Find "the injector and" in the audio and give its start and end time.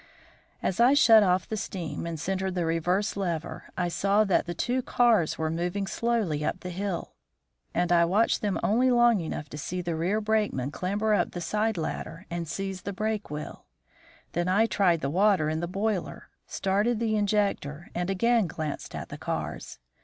16.99-18.09